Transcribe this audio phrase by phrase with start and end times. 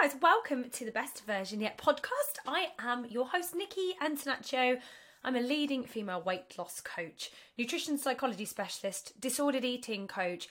[0.00, 2.38] guys, welcome to the Best Version Yet podcast.
[2.46, 4.78] I am your host, Nikki Antonaccio.
[5.24, 10.48] I'm a leading female weight loss coach, nutrition psychology specialist, disordered eating coach,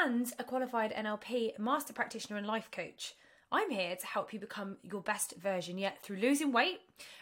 [0.00, 3.14] and a qualified NLP master practitioner and life coach.
[3.52, 6.80] I'm here to help you become your best version yet through losing weight,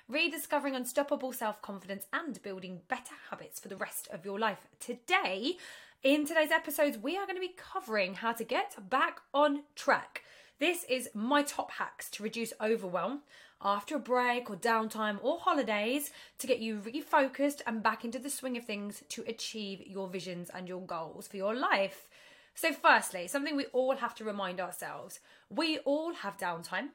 [0.09, 4.68] rediscovering unstoppable self confidence, and building better habits for the rest of your life.
[4.79, 5.56] Today,
[6.04, 10.22] in today's episodes, we are going to be covering how to get back on track.
[10.64, 13.20] This is my top hacks to reduce overwhelm
[13.60, 18.30] after a break or downtime or holidays to get you refocused and back into the
[18.30, 22.08] swing of things to achieve your visions and your goals for your life.
[22.55, 26.92] So, firstly, something we all have to remind ourselves we all have downtime,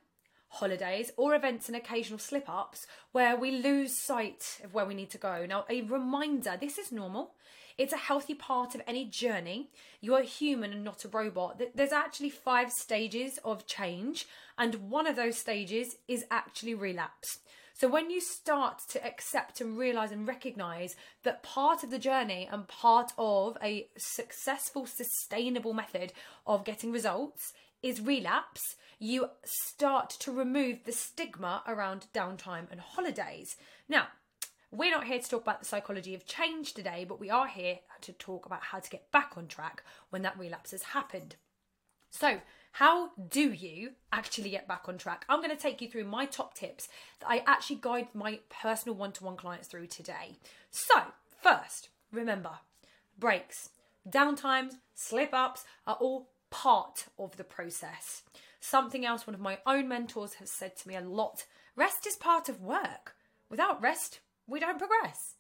[0.48, 5.12] holidays, or events and occasional slip ups where we lose sight of where we need
[5.12, 5.46] to go.
[5.46, 7.36] Now, a reminder this is normal.
[7.80, 9.70] It's a healthy part of any journey.
[10.02, 11.62] You're a human and not a robot.
[11.74, 17.40] There's actually five stages of change, and one of those stages is actually relapse.
[17.74, 22.50] So when you start to accept and realize and recognize that part of the journey
[22.52, 26.12] and part of a successful, sustainable method
[26.46, 33.56] of getting results is relapse, you start to remove the stigma around downtime and holidays.
[33.88, 34.08] Now,
[34.72, 37.80] we're not here to talk about the psychology of change today, but we are here
[38.02, 41.36] to talk about how to get back on track when that relapse has happened.
[42.12, 42.42] So,
[42.74, 45.26] how do you actually get back on track?
[45.28, 46.88] I'm going to take you through my top tips
[47.20, 50.38] that I actually guide my personal one to one clients through today.
[50.72, 51.02] So,
[51.42, 52.52] first, remember
[53.18, 53.70] breaks,
[54.08, 58.24] downtimes, slip ups are all part of the process.
[58.60, 62.16] Something else one of my own mentors has said to me a lot rest is
[62.16, 63.16] part of work.
[63.50, 65.36] Without rest, we don't progress.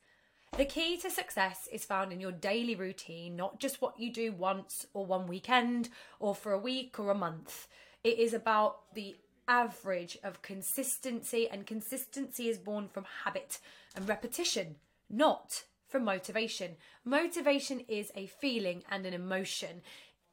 [0.57, 4.31] The key to success is found in your daily routine, not just what you do
[4.31, 7.67] once or one weekend or for a week or a month.
[8.03, 9.15] It is about the
[9.47, 13.59] average of consistency, and consistency is born from habit
[13.95, 14.75] and repetition,
[15.09, 16.75] not from motivation.
[17.03, 19.81] Motivation is a feeling and an emotion.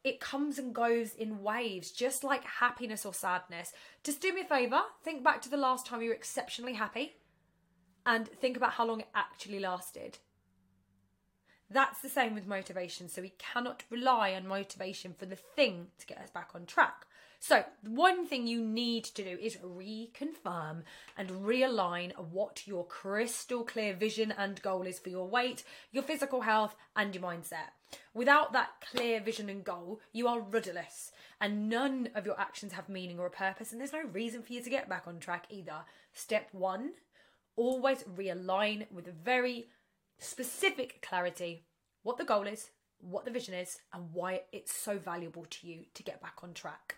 [0.04, 3.72] It comes and goes in waves, just like happiness or sadness.
[4.04, 7.14] Just do me a favour, think back to the last time you were exceptionally happy
[8.06, 10.18] and think about how long it actually lasted.
[11.68, 13.08] That's the same with motivation.
[13.08, 17.06] So we cannot rely on motivation for the thing to get us back on track.
[17.38, 20.82] So, one thing you need to do is reconfirm
[21.18, 25.62] and realign what your crystal clear vision and goal is for your weight,
[25.92, 27.72] your physical health, and your mindset.
[28.14, 32.88] Without that clear vision and goal, you are rudderless, and none of your actions have
[32.88, 35.44] meaning or a purpose, and there's no reason for you to get back on track
[35.50, 35.84] either.
[36.14, 36.92] Step one
[37.56, 39.66] always realign with a very
[40.18, 41.64] specific clarity
[42.02, 45.86] what the goal is, what the vision is, and why it's so valuable to you
[45.94, 46.96] to get back on track.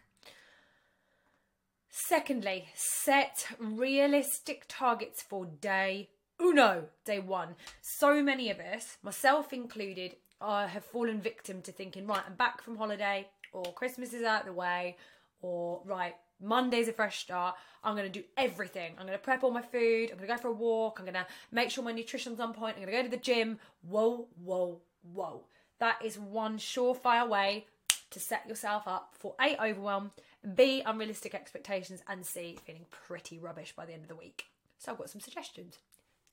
[1.88, 6.10] Secondly, set realistic targets for day
[6.40, 7.56] uno, day one.
[7.80, 12.62] So many of us, myself included, uh, have fallen victim to thinking, right, I'm back
[12.62, 14.96] from holiday, or Christmas is out the way,
[15.40, 17.56] or right, Monday's a fresh start.
[17.82, 18.92] I'm going to do everything.
[18.98, 20.10] I'm going to prep all my food.
[20.10, 20.98] I'm going to go for a walk.
[20.98, 22.76] I'm going to make sure my nutrition's on point.
[22.76, 23.58] I'm going to go to the gym.
[23.82, 24.80] Whoa, whoa,
[25.12, 25.42] whoa.
[25.78, 27.66] That is one surefire way
[28.10, 30.12] to set yourself up for A, overwhelm,
[30.54, 34.46] B, unrealistic expectations, and C, feeling pretty rubbish by the end of the week.
[34.78, 35.78] So I've got some suggestions.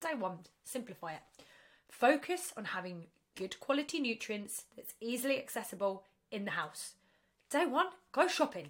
[0.01, 1.21] Day one, simplify it.
[1.89, 3.05] Focus on having
[3.35, 6.93] good quality nutrients that's easily accessible in the house.
[7.49, 8.69] Day one, go shopping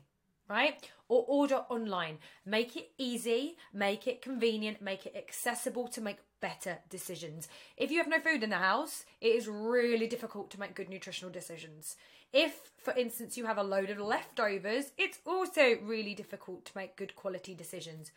[0.50, 0.90] right?
[1.08, 2.18] Or order online.
[2.46, 7.48] Make it easy, make it convenient, make it accessible to make better decisions.
[7.78, 10.90] If you have no food in the house, it is really difficult to make good
[10.90, 11.96] nutritional decisions.
[12.34, 16.98] If, for instance, you have a load of leftovers, it's also really difficult to make
[16.98, 18.12] good quality decisions.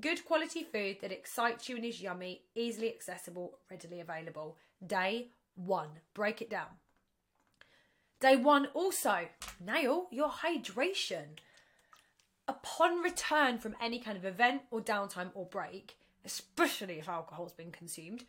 [0.00, 4.56] Good quality food that excites you and is yummy, easily accessible, readily available.
[4.84, 5.90] Day one.
[6.14, 6.68] Break it down.
[8.20, 9.28] Day one also,
[9.64, 11.36] nail your hydration
[12.48, 17.72] upon return from any kind of event or downtime or break, especially if alcohol's been
[17.72, 18.24] consumed,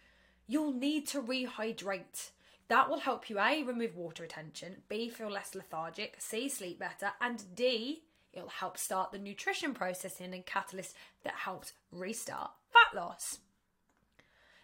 [0.48, 2.32] you'll need to rehydrate.
[2.68, 7.12] That will help you A, remove water retention, B, feel less lethargic, C, sleep better,
[7.22, 8.04] and D,
[8.34, 13.40] it'll help start the nutrition processing and catalyst that helps restart fat loss.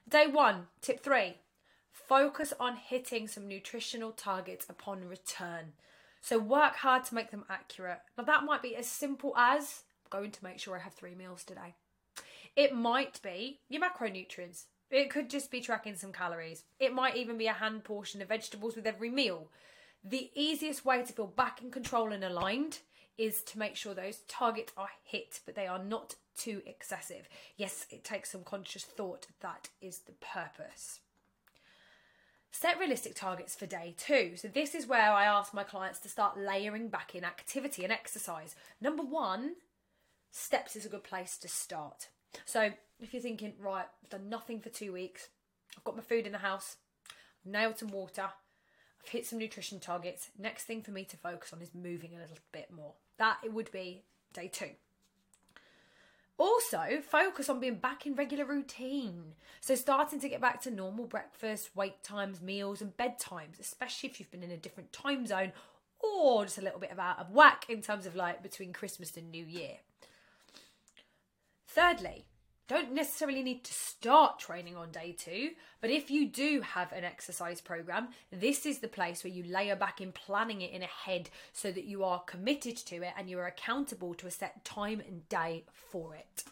[0.08, 1.36] Day one, tip three
[1.92, 5.74] focus on hitting some nutritional targets upon return.
[6.22, 8.00] So work hard to make them accurate.
[8.18, 11.44] Now, that might be as simple as going to make sure I have three meals
[11.44, 11.74] today.
[12.56, 14.66] It might be your macronutrients.
[14.92, 16.64] It could just be tracking some calories.
[16.80, 19.48] It might even be a hand portion of vegetables with every meal.
[20.04, 22.80] The easiest way to feel back in control and aligned
[23.18, 27.30] is to make sure those targets are hit, but they are not too excessive.
[27.56, 29.28] Yes, it takes some conscious thought.
[29.42, 31.00] That is the purpose.
[32.52, 34.34] Set realistic targets for day two.
[34.36, 37.94] So, this is where I ask my clients to start layering back in activity and
[37.94, 38.56] exercise.
[38.82, 39.56] Number one,
[40.32, 42.10] steps is a good place to start.
[42.46, 45.30] So, if you're thinking, right, I've done nothing for two weeks,
[45.78, 46.76] I've got my food in the house,
[47.10, 48.24] I've nailed some water,
[49.04, 52.20] I've hit some nutrition targets, next thing for me to focus on is moving a
[52.20, 52.94] little bit more.
[53.18, 54.04] That it would be
[54.34, 54.72] day two.
[56.42, 59.36] Also, focus on being back in regular routine.
[59.60, 64.20] So, starting to get back to normal breakfast, wake times, meals, and bedtimes, especially if
[64.20, 65.52] you've been in a different time zone
[66.00, 69.16] or just a little bit of out of whack in terms of like between Christmas
[69.16, 69.82] and New Year.
[71.68, 72.26] Thirdly,
[72.72, 75.50] don't necessarily need to start training on day two,
[75.82, 79.76] but if you do have an exercise program, this is the place where you layer
[79.76, 83.38] back in planning it in ahead so that you are committed to it and you
[83.40, 86.46] are accountable to a set time and day for it.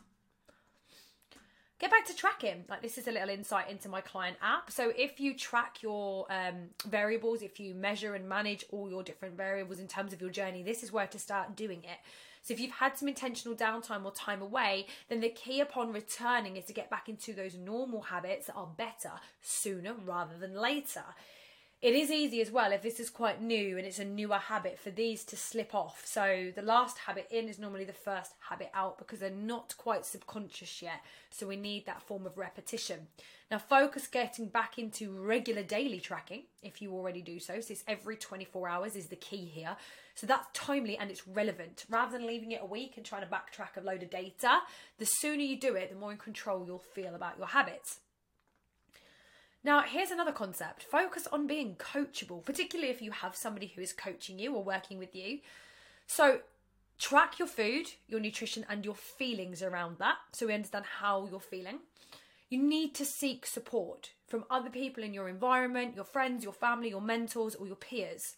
[1.79, 2.65] Get back to tracking.
[2.67, 4.69] Like, this is a little insight into my client app.
[4.69, 9.37] So, if you track your um, variables, if you measure and manage all your different
[9.37, 11.99] variables in terms of your journey, this is where to start doing it
[12.41, 16.57] so if you've had some intentional downtime or time away, then the key upon returning
[16.57, 21.03] is to get back into those normal habits that are better sooner rather than later.
[21.81, 24.77] It is easy as well if this is quite new and it's a newer habit
[24.77, 26.01] for these to slip off.
[26.05, 30.05] So the last habit in is normally the first habit out because they're not quite
[30.05, 30.99] subconscious yet.
[31.31, 33.07] So we need that form of repetition.
[33.49, 37.61] Now, focus getting back into regular daily tracking if you already do so.
[37.61, 39.75] So, it's every 24 hours is the key here.
[40.13, 41.85] So, that's timely and it's relevant.
[41.89, 44.59] Rather than leaving it a week and trying to backtrack a load of data,
[44.99, 48.01] the sooner you do it, the more in control you'll feel about your habits.
[49.63, 53.91] Now, here's another concept focus on being coachable, particularly if you have somebody who is
[53.93, 55.39] coaching you or working with you.
[56.07, 56.39] So,
[56.97, 61.39] track your food, your nutrition, and your feelings around that so we understand how you're
[61.39, 61.79] feeling.
[62.49, 66.89] You need to seek support from other people in your environment, your friends, your family,
[66.89, 68.35] your mentors, or your peers.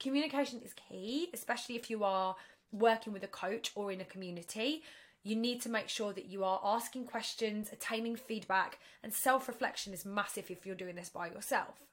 [0.00, 2.34] Communication is key, especially if you are
[2.72, 4.82] working with a coach or in a community.
[5.22, 9.92] You need to make sure that you are asking questions, attaining feedback, and self reflection
[9.92, 11.84] is massive if you're doing this by yourself.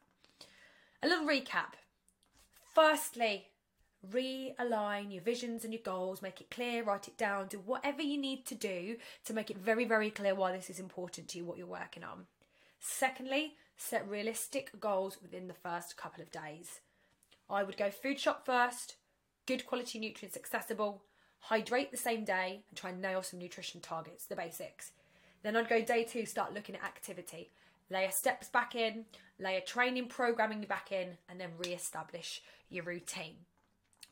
[1.03, 1.73] A little recap.
[2.73, 3.47] Firstly,
[4.07, 8.17] realign your visions and your goals, make it clear, write it down, do whatever you
[8.17, 11.45] need to do to make it very, very clear why this is important to you,
[11.45, 12.25] what you're working on.
[12.79, 16.79] Secondly, set realistic goals within the first couple of days.
[17.49, 18.95] I would go food shop first,
[19.45, 21.03] good quality nutrients accessible,
[21.39, 24.91] hydrate the same day, and try and nail some nutrition targets, the basics.
[25.43, 27.51] Then I'd go day two, start looking at activity.
[27.89, 29.05] Layer steps back in,
[29.39, 33.35] layer training programming back in, and then re establish your routine.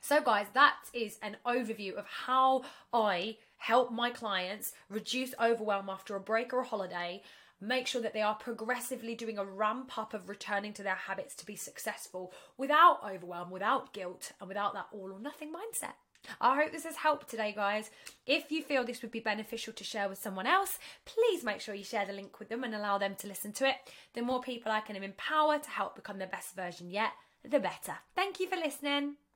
[0.02, 2.64] So, guys, that is an overview of how
[2.94, 7.24] I help my clients reduce overwhelm after a break or a holiday,
[7.60, 11.36] make sure that they are progressively doing a ramp up of returning to their habits
[11.36, 15.96] to be successful without overwhelm, without guilt, and without that all or nothing mindset.
[16.42, 17.90] I hope this has helped today, guys.
[18.26, 21.76] If you feel this would be beneficial to share with someone else, please make sure
[21.76, 23.76] you share the link with them and allow them to listen to it.
[24.14, 27.12] The more people I can empower to help become their best version yet,
[27.44, 27.98] the better.
[28.16, 29.18] Thank you for listening.